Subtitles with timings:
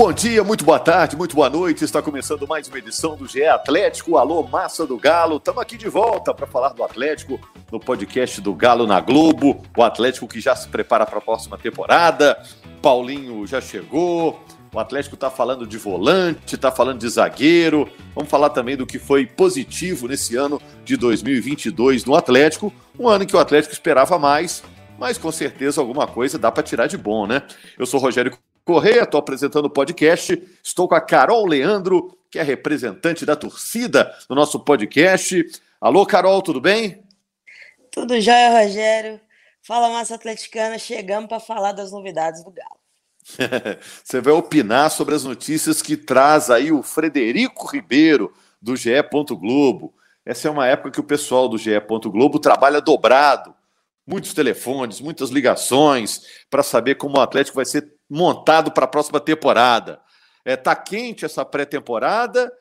[0.00, 1.84] Bom dia, muito boa tarde, muito boa noite.
[1.84, 4.16] Está começando mais uma edição do GE Atlético.
[4.16, 5.36] Alô, massa do Galo.
[5.36, 7.38] Estamos aqui de volta para falar do Atlético
[7.70, 9.62] no podcast do Galo na Globo.
[9.76, 12.42] O Atlético que já se prepara para a próxima temporada.
[12.80, 14.42] Paulinho já chegou.
[14.72, 17.86] O Atlético está falando de volante, está falando de zagueiro.
[18.14, 22.72] Vamos falar também do que foi positivo nesse ano de 2022 no Atlético.
[22.98, 24.62] Um ano em que o Atlético esperava mais,
[24.98, 27.42] mas com certeza alguma coisa dá para tirar de bom, né?
[27.78, 28.32] Eu sou Rogério
[28.64, 30.42] Correia, estou apresentando o podcast.
[30.62, 35.44] Estou com a Carol Leandro, que é representante da torcida no nosso podcast.
[35.80, 37.02] Alô, Carol, tudo bem?
[37.90, 39.20] Tudo jóia, Rogério.
[39.62, 40.78] Fala, massa atleticana.
[40.78, 42.80] Chegamos para falar das novidades do Galo.
[44.02, 48.90] Você vai opinar sobre as notícias que traz aí o Frederico Ribeiro, do GE.
[49.30, 49.94] Globo.
[50.24, 51.80] Essa é uma época que o pessoal do GE.
[52.06, 53.54] Globo trabalha dobrado.
[54.06, 59.20] Muitos telefones, muitas ligações para saber como o Atlético vai ser montado para a próxima
[59.20, 60.00] temporada.
[60.44, 62.52] É, tá quente essa pré-temporada.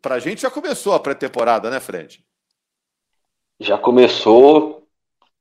[0.00, 2.24] Para a gente já começou a pré-temporada, né, Fred?
[3.60, 4.88] Já começou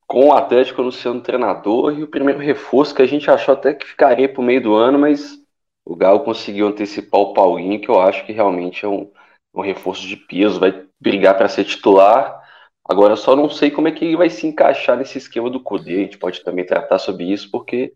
[0.05, 3.87] com o Atlético anunciando treinador e o primeiro reforço que a gente achou até que
[3.87, 5.39] ficaria para o meio do ano, mas
[5.83, 9.11] o Galo conseguiu antecipar o Paulinho, que eu acho que realmente é um,
[9.53, 12.43] um reforço de peso, vai brigar para ser titular.
[12.87, 15.95] Agora, só não sei como é que ele vai se encaixar nesse esquema do Cudê.
[15.95, 17.93] A gente pode também tratar sobre isso, porque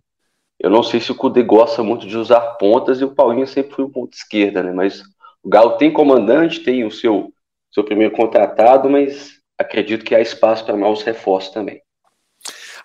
[0.59, 3.73] eu não sei se o Cudê gosta muito de usar pontas e o Paulinho sempre
[3.73, 4.73] foi um ponto esquerda, né?
[4.73, 5.02] Mas
[5.41, 7.33] o Galo tem comandante, tem o seu,
[7.71, 11.81] seu primeiro contratado, mas acredito que há espaço para novos reforços também.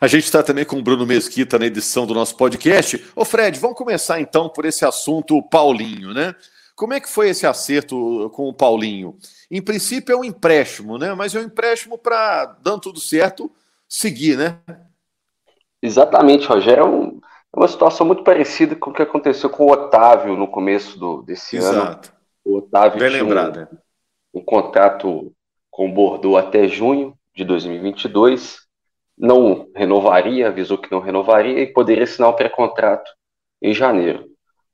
[0.00, 3.04] A gente está também com o Bruno Mesquita na edição do nosso podcast.
[3.16, 6.34] Ô Fred, vamos começar então por esse assunto Paulinho, né?
[6.76, 9.16] Como é que foi esse acerto com o Paulinho?
[9.50, 11.14] Em princípio é um empréstimo, né?
[11.14, 13.50] Mas é um empréstimo para, dando tudo certo,
[13.88, 14.58] seguir, né?
[15.80, 17.13] Exatamente, Rogério.
[17.54, 20.48] É um, é uma situação muito parecida com o que aconteceu com o Otávio no
[20.48, 22.08] começo do, desse Exato.
[22.08, 22.18] ano.
[22.44, 23.68] O Otávio Bem tinha lembrado, um, é.
[24.34, 25.32] um contrato
[25.70, 28.58] com o Bordeaux até junho de 2022,
[29.16, 33.10] não renovaria, avisou que não renovaria e poderia assinar o pré-contrato
[33.62, 34.26] em janeiro.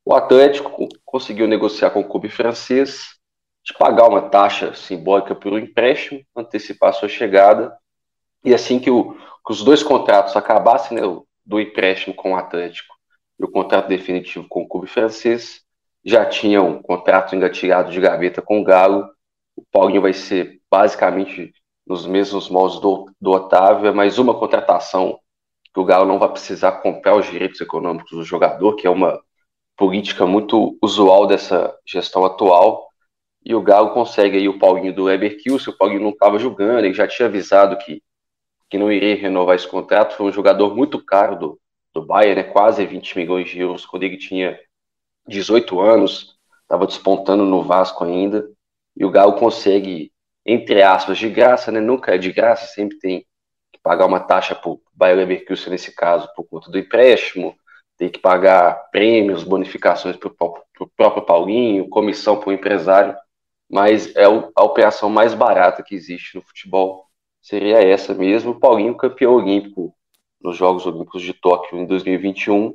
[0.04, 3.18] O Atlético conseguiu negociar com o clube francês
[3.64, 7.76] de pagar uma taxa simbólica por um empréstimo, antecipar sua chegada,
[8.44, 11.06] e assim que, o, que os dois contratos acabassem, né,
[11.44, 12.94] do empréstimo com o Atlético
[13.38, 15.62] e o contrato definitivo com o clube francês,
[16.04, 19.08] já tinha um contrato engatilhado de gaveta com o Galo.
[19.56, 21.52] O Paulinho vai ser basicamente
[21.86, 25.18] nos mesmos moldes do, do Otávio, é mais uma contratação
[25.72, 29.20] que o Galo não vai precisar comprar os direitos econômicos do jogador, que é uma
[29.76, 32.88] política muito usual dessa gestão atual.
[33.44, 36.94] E o Galo consegue aí o Paulinho do Leverkusen, o Paulinho não estava jogando, ele
[36.94, 38.02] já tinha avisado que
[38.70, 40.16] que não iria renovar esse contrato.
[40.16, 41.60] Foi um jogador muito caro do,
[41.92, 42.48] do Bayern, né?
[42.48, 44.58] quase 20 milhões de euros, quando ele tinha
[45.26, 48.48] 18 anos, estava despontando no Vasco ainda.
[48.96, 50.12] E o Galo consegue,
[50.46, 51.80] entre aspas, de graça, né?
[51.80, 53.26] nunca é de graça, sempre tem
[53.72, 57.56] que pagar uma taxa para o Bayern Leverkusen, nesse caso, por conta do empréstimo,
[57.98, 63.16] tem que pagar prêmios, bonificações para o próprio Paulinho, comissão para o empresário,
[63.68, 67.09] mas é a operação mais barata que existe no futebol
[67.40, 68.58] seria essa mesmo.
[68.58, 69.94] Paulinho, campeão olímpico
[70.40, 72.74] nos Jogos Olímpicos de Tóquio em 2021.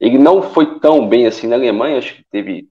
[0.00, 2.68] Ele não foi tão bem assim na Alemanha, acho que teve,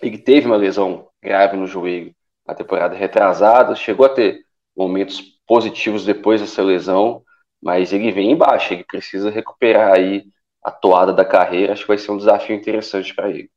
[0.00, 2.14] ele teve uma lesão grave no joelho
[2.46, 4.44] na temporada retrasada, chegou a ter
[4.76, 7.22] momentos positivos depois dessa lesão,
[7.62, 10.24] mas ele vem embaixo, ele precisa recuperar aí
[10.62, 13.50] a toada da carreira, acho que vai ser um desafio interessante para ele.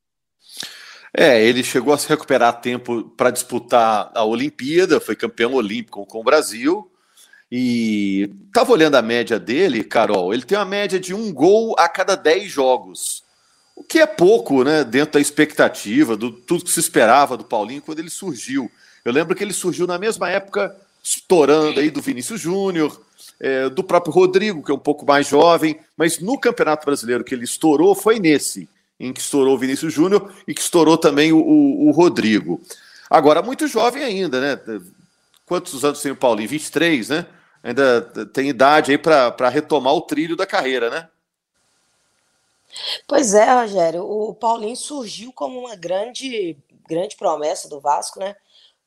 [1.18, 6.06] É, ele chegou a se recuperar a tempo para disputar a Olimpíada, foi campeão olímpico
[6.06, 6.92] com o Brasil,
[7.52, 11.88] e tava olhando a média dele, Carol, ele tem uma média de um gol a
[11.88, 13.24] cada 10 jogos.
[13.76, 17.82] O que é pouco, né, dentro da expectativa, do tudo que se esperava do Paulinho
[17.82, 18.72] quando ele surgiu.
[19.04, 23.00] Eu lembro que ele surgiu na mesma época, estourando aí do Vinícius Júnior,
[23.40, 27.36] é, do próprio Rodrigo, que é um pouco mais jovem, mas no Campeonato Brasileiro que
[27.36, 28.68] ele estourou foi nesse,
[29.00, 32.62] em que estourou o Vinícius Júnior e que estourou também o, o, o Rodrigo.
[33.10, 34.82] Agora, muito jovem ainda, né?
[35.46, 36.50] Quantos anos tem o Paulinho?
[36.50, 37.26] 23, né?
[37.64, 41.10] Ainda tem idade aí para retomar o trilho da carreira, né?
[43.08, 44.04] Pois é, Rogério.
[44.04, 46.58] O Paulinho surgiu como uma grande,
[46.88, 48.36] grande promessa do Vasco, né?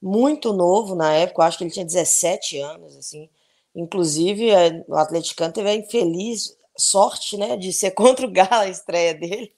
[0.00, 3.28] Muito novo na época, acho que ele tinha 17 anos, assim.
[3.74, 8.68] Inclusive, é, o atleticano teve a infeliz sorte, né, de ser contra o Galo a
[8.68, 9.52] estreia dele.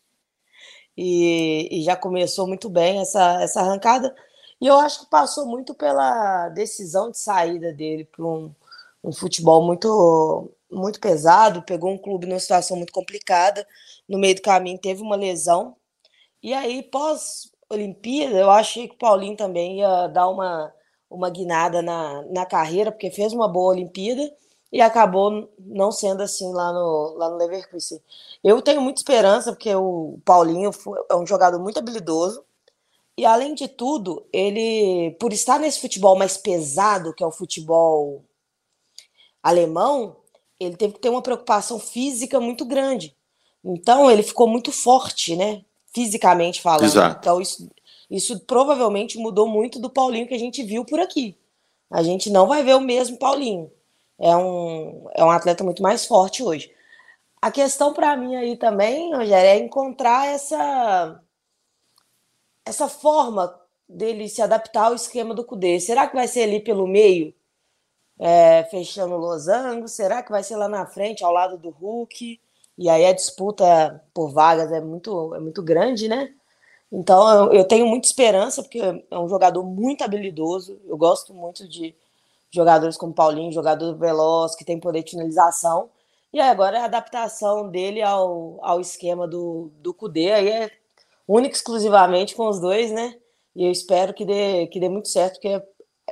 [0.97, 4.15] E, e já começou muito bem essa, essa arrancada.
[4.61, 8.55] E eu acho que passou muito pela decisão de saída dele para um,
[9.05, 13.67] um futebol muito muito pesado, pegou um clube numa situação muito complicada,
[14.09, 15.77] no meio do caminho teve uma lesão
[16.43, 20.73] E aí, pós-Olimpíada, eu achei que o Paulinho também ia dar uma,
[21.11, 24.33] uma guinada na, na carreira, porque fez uma boa Olimpíada
[24.73, 28.01] e acabou não sendo assim lá no, lá no Leverkusen.
[28.43, 30.71] Eu tenho muita esperança, porque o Paulinho
[31.11, 32.45] é um jogador muito habilidoso,
[33.17, 38.25] e além de tudo, ele, por estar nesse futebol mais pesado, que é o futebol
[39.43, 40.17] alemão,
[40.59, 43.17] ele teve que ter uma preocupação física muito grande.
[43.65, 45.65] Então, ele ficou muito forte, né?
[45.93, 46.85] Fisicamente falando.
[46.85, 47.19] Exato.
[47.21, 47.69] Então, isso,
[48.11, 51.37] isso provavelmente mudou muito do Paulinho que a gente viu por aqui.
[51.91, 53.71] A gente não vai ver o mesmo Paulinho
[54.21, 56.71] é um, é um atleta muito mais forte hoje.
[57.41, 61.19] A questão para mim aí também, Rogério, é encontrar essa,
[62.65, 63.59] essa forma
[63.89, 65.81] dele se adaptar ao esquema do Cudê.
[65.81, 67.35] Será que vai ser ali pelo meio,
[68.19, 69.89] é, fechando o losango?
[69.89, 72.41] Será que vai ser lá na frente, ao lado do Hulk?
[72.79, 76.33] E aí a disputa por vagas é muito, é muito grande, né?
[76.93, 78.81] Então eu, eu tenho muita esperança, porque
[79.11, 80.81] é um jogador muito habilidoso.
[80.87, 81.95] Eu gosto muito de,
[82.51, 85.89] jogadores como Paulinho, jogador veloz, que tem poder de finalização.
[86.33, 90.71] E agora é a adaptação dele ao, ao esquema do, do Cudê, aí é
[91.35, 93.17] única exclusivamente com os dois, né?
[93.55, 95.63] E eu espero que dê, que dê muito certo, porque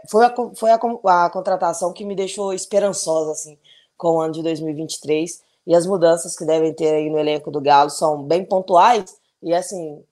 [0.08, 3.58] foi, a, foi a, a contratação que me deixou esperançosa, assim,
[3.96, 5.42] com o ano de 2023.
[5.66, 9.18] E as mudanças que devem ter aí no elenco do Galo são bem pontuais.
[9.42, 10.02] E, assim,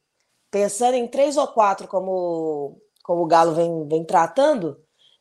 [0.51, 4.79] pensando em três ou quatro como, como o Galo vem, vem tratando,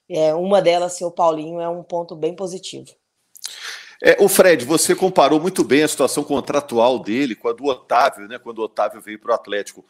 [0.09, 2.91] é, uma delas ser o Paulinho é um ponto bem positivo.
[4.07, 8.27] É, o Fred, você comparou muito bem a situação contratual dele com a do Otávio,
[8.27, 9.83] né, quando o Otávio veio para o Atlético.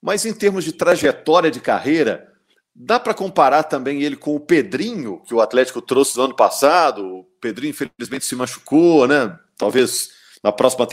[0.00, 2.32] Mas em termos de trajetória de carreira,
[2.74, 7.04] dá para comparar também ele com o Pedrinho, que o Atlético trouxe no ano passado.
[7.04, 9.38] O Pedrinho, infelizmente, se machucou, né?
[9.58, 10.08] Talvez
[10.42, 10.88] na próxima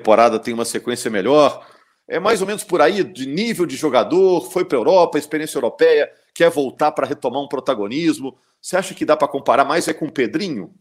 [0.00, 1.64] temporada tenha uma sequência melhor.
[2.08, 5.56] É mais ou menos por aí, de nível de jogador, foi para a Europa, experiência
[5.56, 8.36] europeia quer voltar para retomar um protagonismo.
[8.60, 10.74] Você acha que dá para comparar mais é com o Pedrinho?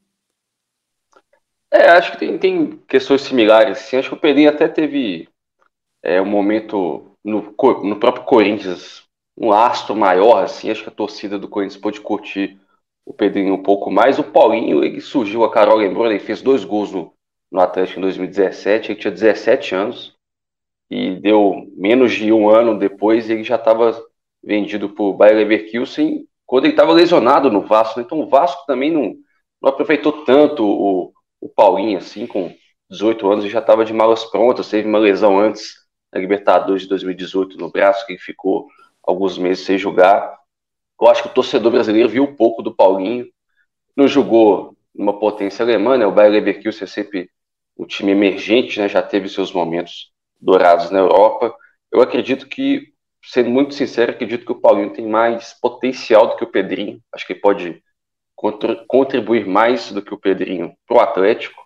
[1.71, 3.79] É, acho que tem, tem questões similares.
[3.79, 3.97] Sim.
[3.97, 5.29] Acho que o Pedrinho até teve
[6.03, 9.03] é, um momento no, no próprio Corinthians,
[9.37, 10.69] um astro maior, assim.
[10.69, 12.59] Acho que a torcida do Corinthians pôde curtir
[13.05, 14.19] o Pedrinho um pouco mais.
[14.19, 17.13] O Paulinho, ele surgiu, a Carol lembrou, ele fez dois gols no,
[17.51, 20.15] no Atlético em 2017, ele tinha 17 anos.
[20.89, 23.97] E deu menos de um ano depois, ele já estava
[24.43, 28.01] vendido por Bayer Leverkusen quando ele estava lesionado no Vasco.
[28.01, 29.15] Então o Vasco também não,
[29.61, 32.55] não aproveitou tanto o, o Paulinho, assim, com
[32.89, 34.69] 18 anos, já estava de malas prontas.
[34.69, 35.73] Teve uma lesão antes
[36.13, 38.67] na Libertadores de 2018 no braço, que ficou
[39.03, 40.37] alguns meses sem jogar.
[41.01, 43.27] Eu acho que o torcedor brasileiro viu um pouco do Paulinho.
[43.97, 46.05] Não jogou numa potência alemã, né?
[46.05, 47.29] O Bayer Leverkusen é sempre
[47.77, 48.87] um time emergente, né?
[48.87, 51.55] Já teve seus momentos dourados na Europa.
[51.91, 52.91] Eu acredito que
[53.23, 56.99] sendo muito sincero, acredito que o Paulinho tem mais potencial do que o Pedrinho.
[57.13, 57.83] Acho que ele pode
[58.87, 61.61] contribuir mais do que o Pedrinho para o Atlético.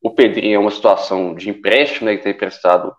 [0.00, 2.12] O Pedrinho é uma situação de empréstimo, né?
[2.12, 2.94] Ele tem emprestado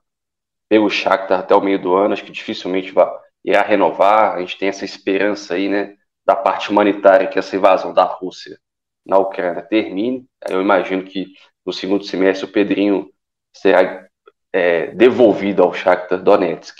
[0.70, 2.13] pelo Shakhtar até o meio do ano.
[2.13, 3.08] Acho que dificilmente vai,
[3.44, 4.36] irá renovar.
[4.36, 5.96] A gente tem essa esperança aí, né?
[6.25, 8.58] Da parte humanitária que essa invasão da Rússia
[9.06, 10.25] na Ucrânia termine.
[10.50, 11.27] Eu imagino que
[11.65, 13.10] no segundo semestre o Pedrinho
[13.53, 14.08] será
[14.51, 16.77] é, devolvido ao Shakhtar Donetsk.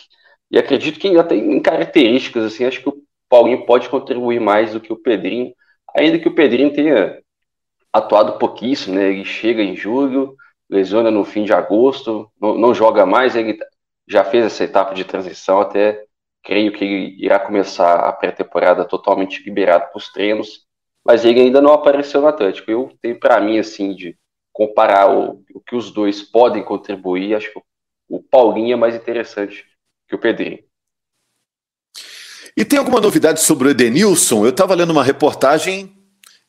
[0.52, 4.80] E acredito que até em características, assim, acho que o Paulinho pode contribuir mais do
[4.80, 5.54] que o Pedrinho,
[5.96, 7.20] ainda que o Pedrinho tenha
[7.92, 9.10] atuado pouquíssimo, né?
[9.10, 10.36] Ele chega em julho,
[10.70, 13.58] lesiona no fim de agosto, não, não joga mais, ele
[14.08, 16.04] já fez essa etapa de transição, até
[16.44, 20.66] creio que ele irá começar a pré-temporada totalmente liberado para os treinos,
[21.06, 22.70] mas ele ainda não apareceu no Atlético.
[22.72, 24.18] Eu tenho para mim, assim, de
[24.52, 27.62] comparar o, o que os dois podem contribuir, acho que
[28.10, 29.66] o Paulinho é mais interessante
[30.08, 30.60] que o Pedrinho.
[32.56, 34.46] E tem alguma novidade sobre o Edenilson?
[34.46, 35.92] Eu estava lendo uma reportagem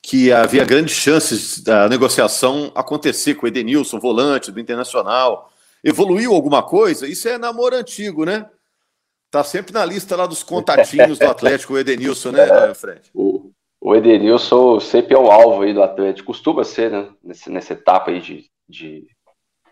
[0.02, 5.50] que havia grandes chances da negociação acontecer com o Edenilson, volante do Internacional.
[5.82, 7.06] Evoluiu alguma coisa?
[7.06, 8.46] Isso é namoro antigo, né?
[9.30, 13.00] Tá sempre na lista lá dos contatinhos do Atlético, o Edenilson, né, Fred?
[13.14, 17.08] O, o Edenilson sempre é o alvo aí do Atlético, costuma ser, né?
[17.22, 19.06] Nessa, nessa etapa aí de, de,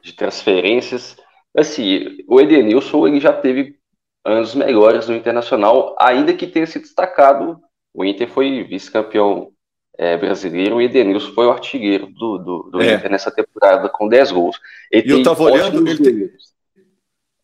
[0.03, 1.15] de transferências.
[1.55, 3.77] Assim, o Edenilson ele já teve
[4.25, 7.59] anos melhores no Internacional, ainda que tenha se destacado.
[7.95, 9.53] O Inter foi vice-campeão
[9.99, 12.95] é, brasileiro e Edenilson foi o artilheiro do, do, do é.
[12.95, 14.57] Inter nessa temporada com 10 gols.
[14.91, 16.31] Ele e eu estava olhando, ele tem,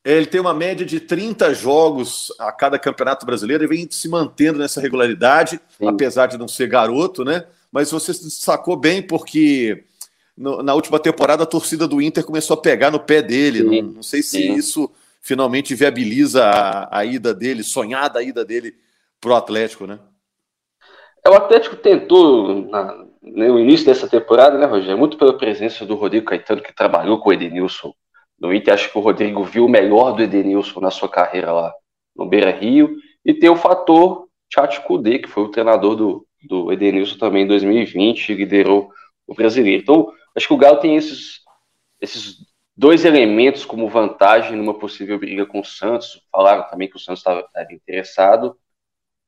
[0.05, 4.59] ele tem uma média de 30 jogos a cada campeonato brasileiro e vem se mantendo
[4.59, 5.89] nessa regularidade, Sim.
[5.89, 7.45] apesar de não ser garoto, né?
[7.71, 9.85] Mas você se destacou bem porque
[10.35, 13.63] no, na última temporada a torcida do Inter começou a pegar no pé dele.
[13.63, 14.55] Não, não, sei se Sim.
[14.55, 18.75] isso finalmente viabiliza a, a ida dele, sonhada a ida dele
[19.21, 19.99] para o Atlético, né?
[21.25, 24.99] É, o Atlético tentou, na, no início dessa temporada, né, Rogério?
[24.99, 27.93] Muito pela presença do Rodrigo Caetano, que trabalhou com o Edenilson
[28.39, 28.75] no Inter.
[28.75, 31.73] Acho que o Rodrigo viu o melhor do Edenilson na sua carreira lá
[32.17, 32.97] no Beira Rio.
[33.25, 37.49] E tem o fator Tchatcho Kudê, que foi o treinador do, do Edenilson também em
[37.49, 38.91] 2020, liderou
[39.27, 39.83] o brasileiro.
[39.83, 41.41] Então, acho que o Galo tem esses,
[42.01, 42.39] esses
[42.79, 46.23] dois elementos como vantagem numa possível briga com o Santos.
[46.31, 48.57] Falaram também que o Santos estava interessado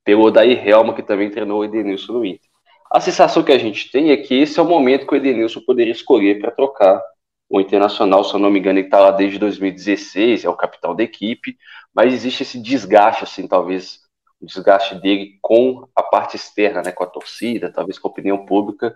[0.04, 2.48] pelo Odair Helma, que também treinou o Edenilson no Inter.
[2.88, 5.60] A sensação que a gente tem é que esse é o momento que o Edenilson
[5.66, 7.02] poderia escolher para trocar
[7.48, 10.94] o Internacional, se eu não me engano, ele está lá desde 2016, é o capitão
[10.94, 11.56] da equipe,
[11.92, 13.98] mas existe esse desgaste, assim, talvez
[14.40, 18.46] o desgaste dele com a parte externa, né, com a torcida, talvez com a opinião
[18.46, 18.94] pública.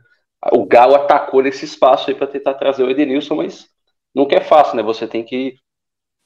[0.52, 3.73] O Galo atacou nesse espaço aí para tentar trazer o Edenilson, mas
[4.14, 4.82] nunca é fácil, né?
[4.82, 5.56] Você tem que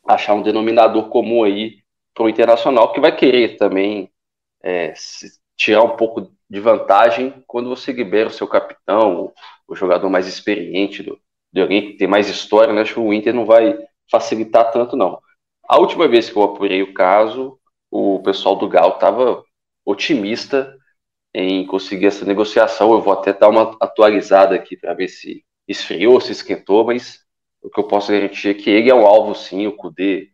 [0.07, 1.79] achar um denominador comum aí
[2.15, 4.11] para o Internacional, que vai querer também
[4.63, 4.93] é,
[5.57, 9.33] tirar um pouco de vantagem quando você libera o seu capitão,
[9.67, 11.21] o, jogador mais experiente do,
[11.53, 12.83] de alguém que tem mais história, né?
[12.83, 13.79] Acho que o Inter não vai
[14.11, 15.21] facilitar tanto, não.
[15.69, 17.59] A última vez que eu apurei o caso,
[17.91, 19.45] o pessoal do Gal estava
[19.85, 20.75] otimista
[21.35, 22.93] em conseguir essa negociação.
[22.93, 27.21] Eu vou até dar uma atualizada aqui para ver se esfriou, se esquentou, mas
[27.63, 29.67] o que eu posso garantir é que ele é um alvo, sim.
[29.67, 30.31] O Kudê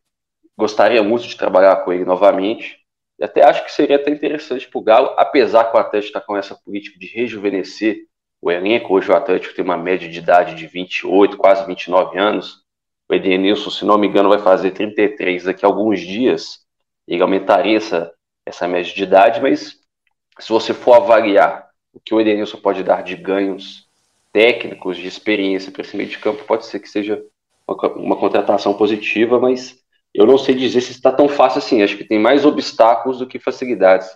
[0.56, 2.78] gostaria muito de trabalhar com ele novamente.
[3.18, 6.20] E até acho que seria até interessante para o Galo, apesar que o Atlético está
[6.20, 8.06] com essa política de rejuvenescer
[8.40, 8.94] o elenco.
[8.94, 12.64] Hoje o Atlético tem uma média de idade de 28, quase 29 anos.
[13.08, 16.64] O Edenilson, se não me engano, vai fazer 33 daqui a alguns dias.
[17.06, 18.12] Ele aumentaria essa,
[18.46, 19.78] essa média de idade, mas
[20.38, 23.83] se você for avaliar o que o Edenilson pode dar de ganhos
[24.34, 27.24] técnicos, de experiência para esse meio de campo, pode ser que seja
[27.68, 29.78] uma, uma contratação positiva, mas
[30.12, 31.82] eu não sei dizer se está tão fácil assim.
[31.82, 34.08] Acho que tem mais obstáculos do que facilidades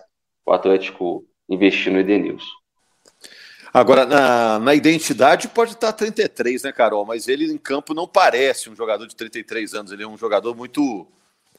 [0.45, 2.45] o Atlético investir no Edenilson.
[3.73, 7.05] Agora, na, na, identidade pode estar 33, né, Carol?
[7.05, 9.91] Mas ele em campo não parece um jogador de 33 anos.
[9.91, 11.07] Ele é um jogador muito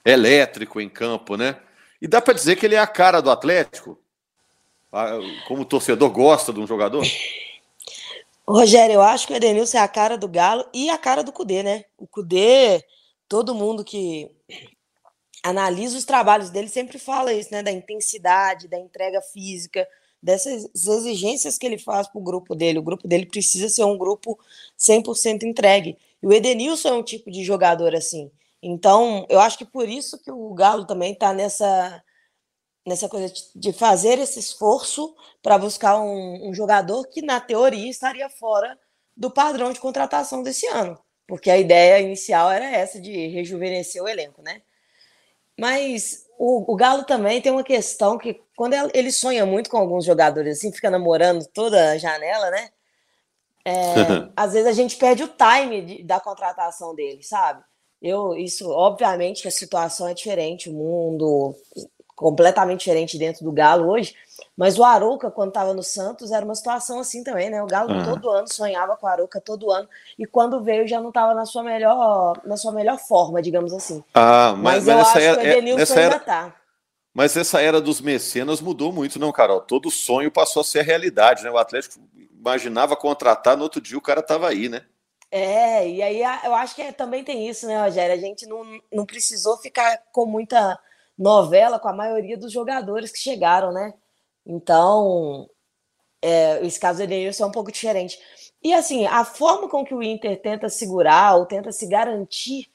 [0.04, 1.56] elétrico em campo, né?
[2.02, 3.98] E dá para dizer que ele é a cara do Atlético?
[5.46, 7.06] Como o torcedor gosta de um jogador?
[8.52, 11.32] Rogério, eu acho que o Edenilson é a cara do Galo e a cara do
[11.32, 11.84] Cudê, né?
[11.96, 12.84] O Cudê
[13.28, 14.30] todo mundo que
[15.42, 17.62] analisa os trabalhos dele sempre fala isso, né?
[17.62, 19.86] Da intensidade, da entrega física,
[20.22, 22.78] dessas exigências que ele faz para o grupo dele.
[22.78, 24.38] O grupo dele precisa ser um grupo
[24.78, 25.96] 100% entregue.
[26.22, 28.30] E o Edenilson é um tipo de jogador assim.
[28.62, 32.02] Então, eu acho que por isso que o Galo também está nessa,
[32.90, 38.28] nessa coisa de fazer esse esforço para buscar um, um jogador que, na teoria, estaria
[38.28, 38.78] fora
[39.16, 40.98] do padrão de contratação desse ano
[41.30, 44.62] porque a ideia inicial era essa de rejuvenescer o elenco, né?
[45.56, 50.04] Mas o, o, Galo também tem uma questão que, quando ele sonha muito com alguns
[50.04, 52.70] jogadores, assim, fica namorando toda a janela, né?
[53.64, 53.72] É,
[54.34, 57.62] às vezes a gente perde o time de, da contratação dele, sabe?
[58.02, 61.54] Eu, isso, obviamente, que a situação é diferente, o mundo
[62.20, 64.14] completamente diferente dentro do Galo hoje,
[64.54, 67.62] mas o Arouca, quando estava no Santos, era uma situação assim também, né?
[67.62, 68.04] O Galo uhum.
[68.04, 71.46] todo ano sonhava com o Arouca, todo ano, e quando veio já não estava na
[71.46, 74.04] sua melhor, na sua melhor forma, digamos assim.
[74.12, 76.18] Ah, mas, mas, eu acho era, que o é, Edenilson ainda era...
[76.20, 76.56] tá.
[77.14, 79.62] Mas essa era dos mecenas mudou muito, não, Carol?
[79.62, 81.50] Todo sonho passou a ser realidade, né?
[81.50, 81.98] O Atlético
[82.38, 84.82] imaginava contratar, no outro dia o cara estava aí, né?
[85.30, 88.14] É, e aí eu acho que é, também tem isso, né, Rogério?
[88.14, 88.62] A gente não,
[88.92, 90.78] não precisou ficar com muita
[91.20, 93.92] novela com a maioria dos jogadores que chegaram, né?
[94.46, 95.46] Então,
[96.22, 98.18] é, esse caso do é um pouco diferente.
[98.62, 102.70] E assim, a forma com que o Inter tenta segurar ou tenta se garantir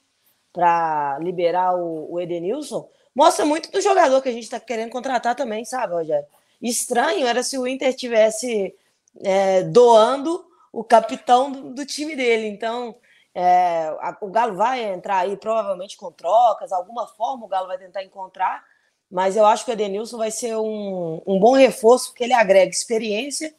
[0.52, 5.34] para liberar o, o, Edenilson mostra muito do jogador que a gente está querendo contratar
[5.34, 6.26] também, sabe, Rogério?
[6.62, 8.74] Estranho era se o Inter tivesse
[9.22, 12.46] é, doando o capitão do, do time dele.
[12.46, 12.96] Então,
[13.36, 17.78] é, a, o Galo vai entrar aí provavelmente com trocas, alguma forma o Galo vai
[17.78, 18.64] tentar encontrar
[19.10, 22.70] mas eu acho que o Edenilson vai ser um, um bom reforço, porque ele agrega
[22.70, 23.54] experiência,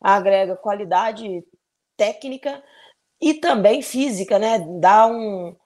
[0.00, 1.44] agrega qualidade
[1.96, 2.62] técnica
[3.20, 4.64] e também física, né?
[4.80, 5.56] Dá um,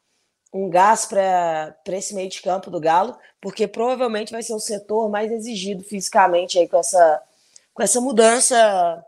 [0.53, 5.11] um gás para esse meio de campo do Galo, porque provavelmente vai ser o setor
[5.11, 7.23] mais exigido fisicamente aí com essa,
[7.75, 9.05] com essa mudança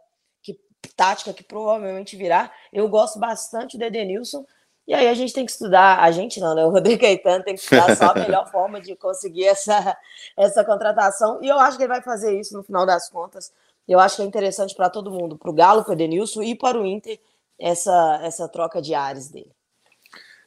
[0.98, 2.50] tática que provavelmente virá.
[2.72, 4.44] Eu gosto bastante do Edenilson,
[4.84, 6.64] e aí a gente tem que estudar, a gente não, né?
[6.64, 9.96] O Rodrigo Caetano tem que estudar só a melhor forma de conseguir essa,
[10.36, 11.38] essa contratação.
[11.40, 13.52] E eu acho que ele vai fazer isso no final das contas.
[13.86, 16.54] Eu acho que é interessante para todo mundo, para o Galo, para o Edenilson e
[16.54, 17.20] para o Inter,
[17.58, 19.52] essa, essa troca de ares dele.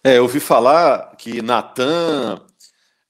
[0.04, 2.42] É, eu ouvi falar que Natan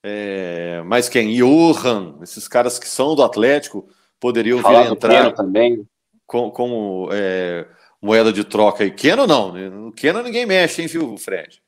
[0.04, 1.34] É, mas quem?
[1.36, 3.88] Johan, esses caras que são do Atlético
[4.20, 5.88] poderiam Falar vir entrar também.
[6.32, 7.66] Como, como é,
[8.02, 8.86] moeda de troca.
[8.86, 9.70] E Keno não, né?
[9.70, 11.62] no Keno ninguém mexe, hein, viu, Fred?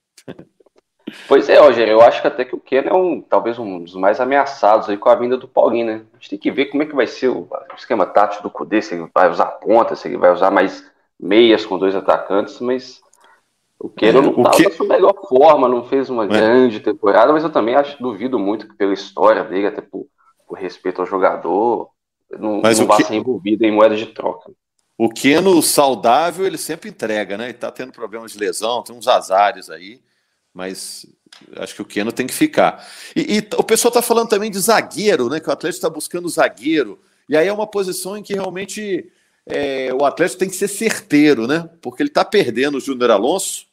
[1.27, 3.93] Pois é, Rogério, eu acho que até que o Keno é um, talvez um dos
[3.93, 6.01] mais ameaçados aí com a vinda do Paulinho, né?
[6.13, 8.81] A gente tem que ver como é que vai ser o, esquema tático do Cudê,
[8.81, 10.89] se ele vai usar ponta, se ele vai usar mais
[11.19, 13.01] meias com dois atacantes, mas
[13.77, 14.63] o Keno é, não estava que...
[14.63, 16.27] na sua melhor forma, não fez uma é.
[16.27, 20.07] grande temporada, mas eu também acho, duvido muito que pela história dele, até por,
[20.47, 21.92] por respeito ao jogador,
[22.39, 23.03] não, mas não vá que...
[23.03, 24.51] ser envolvido em moeda de troca.
[24.97, 27.45] O Keno saudável, ele sempre entrega, né?
[27.45, 30.01] Ele tá tendo problemas de lesão, tem uns azares aí
[30.53, 31.05] mas
[31.57, 32.85] acho que o Keno tem que ficar.
[33.15, 35.39] E, e o pessoal está falando também de zagueiro, né?
[35.39, 36.99] Que o Atlético está buscando zagueiro.
[37.27, 39.11] E aí é uma posição em que realmente
[39.45, 41.67] é, o Atlético tem que ser certeiro, né?
[41.81, 43.65] Porque ele está perdendo o Júnior Alonso.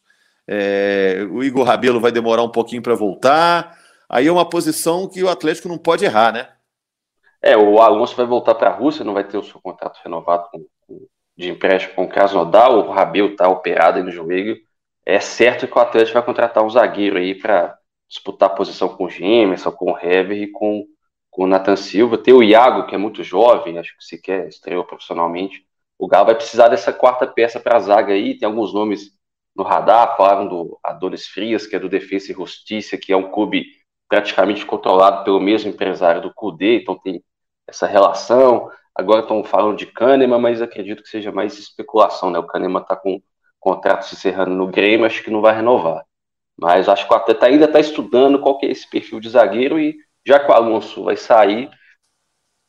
[0.49, 3.79] É, o Igor Rabelo vai demorar um pouquinho para voltar.
[4.09, 6.49] Aí é uma posição que o Atlético não pode errar, né?
[7.42, 10.49] É, o Alonso vai voltar para a Rússia, não vai ter o seu contrato renovado
[10.50, 11.06] com, com,
[11.37, 12.70] de empréstimo com o Krasnodar.
[12.70, 14.59] O Rabelo está operado aí no joelho
[15.04, 17.76] é certo que o Atlético vai contratar um zagueiro aí para
[18.09, 20.87] disputar a posição com o Gemerson, com o Hever e com,
[21.30, 22.18] com o Nathan Silva.
[22.18, 25.64] Tem o Iago, que é muito jovem, acho que sequer estreou profissionalmente.
[25.99, 28.38] O Galo vai precisar dessa quarta peça para a zaga aí.
[28.38, 29.11] Tem alguns nomes
[29.54, 33.30] no radar, falaram do Adonis Frias, que é do Defesa e Justiça, que é um
[33.30, 33.66] clube
[34.09, 37.23] praticamente controlado pelo mesmo empresário do Cudê, então tem
[37.70, 38.70] essa relação.
[38.94, 42.38] Agora estão falando de Kahneman, mas acredito que seja mais especulação, né?
[42.38, 43.22] O Kahneman está com
[43.59, 46.04] contrato se encerrando no Grêmio, acho que não vai renovar.
[46.59, 49.78] Mas acho que o atleta ainda está estudando qual que é esse perfil de zagueiro
[49.78, 51.70] e já que o Alonso vai sair,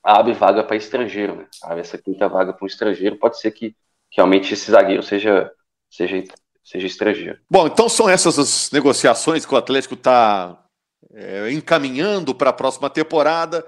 [0.03, 1.47] abre vaga para estrangeiro, né?
[1.63, 3.71] Abre essa quinta vaga para um estrangeiro, pode ser que,
[4.09, 5.51] que realmente esse zagueiro seja,
[5.89, 6.23] seja,
[6.63, 7.39] seja estrangeiro.
[7.49, 10.57] Bom, então são essas as negociações que o Atlético está
[11.13, 13.65] é, encaminhando para a próxima temporada.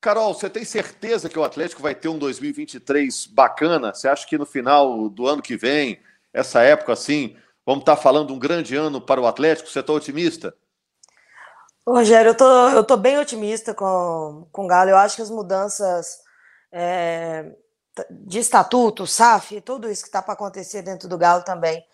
[0.00, 3.94] Carol, você tem certeza que o Atlético vai ter um 2023 bacana?
[3.94, 6.00] Você acha que no final do ano que vem
[6.32, 9.68] essa época assim, vamos estar falando um grande ano para o Atlético?
[9.68, 10.54] Você está otimista?
[11.88, 14.90] Rogério, eu tô, eu tô bem otimista com, com o Galo.
[14.90, 16.18] Eu acho que as mudanças
[16.72, 17.52] é,
[18.10, 21.84] de estatuto, SAF, tudo isso que está para acontecer dentro do Galo também,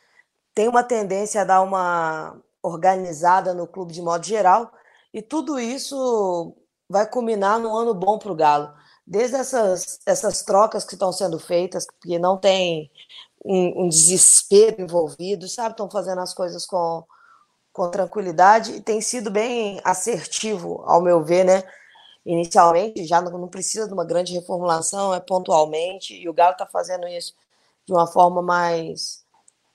[0.54, 4.72] tem uma tendência a dar uma organizada no clube de modo geral,
[5.12, 6.56] e tudo isso
[6.92, 8.70] vai culminar num ano bom para o Galo.
[9.06, 12.90] Desde essas, essas trocas que estão sendo feitas, que não tem
[13.42, 15.70] um, um desespero envolvido, sabe?
[15.70, 17.02] Estão fazendo as coisas com,
[17.72, 21.64] com tranquilidade e tem sido bem assertivo, ao meu ver, né?
[22.26, 26.66] Inicialmente, já não, não precisa de uma grande reformulação, é pontualmente, e o Galo está
[26.66, 27.34] fazendo isso
[27.86, 29.24] de uma forma mais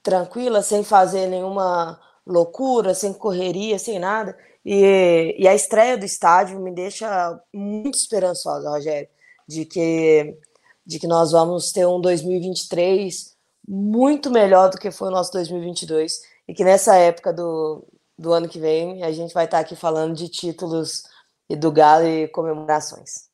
[0.04, 4.38] tranquila, sem fazer nenhuma loucura, sem correria, sem nada.
[4.70, 9.08] E, e a estreia do estádio me deixa muito esperançosa, Rogério,
[9.48, 10.38] de que,
[10.86, 13.34] de que nós vamos ter um 2023
[13.66, 17.88] muito melhor do que foi o nosso 2022 e que nessa época do,
[18.20, 21.04] do ano que vem a gente vai estar aqui falando de títulos
[21.50, 23.28] e do Galo e comemorações.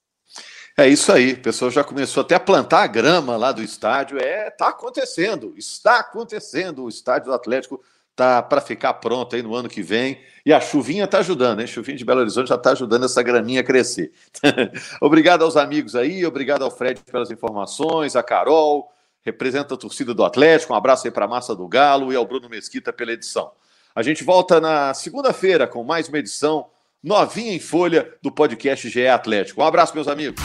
[0.77, 4.19] É isso aí, o pessoal já começou até a plantar a grama lá do estádio.
[4.19, 6.83] É, tá acontecendo, está acontecendo.
[6.83, 7.81] O estádio do Atlético
[8.15, 10.19] tá para ficar pronto aí no ano que vem.
[10.45, 11.67] E a chuvinha tá ajudando, hein?
[11.67, 14.11] Chuvinha de Belo Horizonte já tá ajudando essa graninha a crescer.
[15.01, 20.23] obrigado aos amigos aí, obrigado ao Fred pelas informações, a Carol, representa a torcida do
[20.23, 20.73] Atlético.
[20.73, 23.51] Um abraço aí para a massa do Galo e ao Bruno Mesquita pela edição.
[23.95, 26.67] A gente volta na segunda-feira com mais uma edição
[27.01, 29.61] novinha em folha do podcast GE Atlético.
[29.61, 30.41] Um abraço, meus amigos.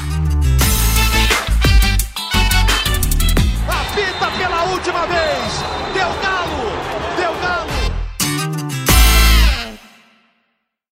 [4.20, 5.17] A pela última vez.